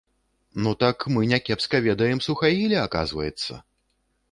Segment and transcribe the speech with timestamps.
[0.63, 3.63] Ну так, мы някепска ведаем суахілі, аказваецца.